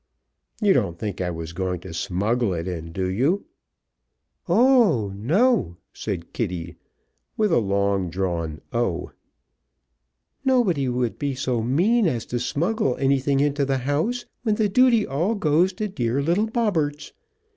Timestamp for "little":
16.19-16.47